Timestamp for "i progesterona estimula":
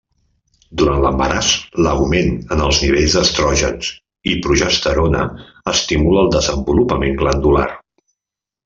4.33-6.27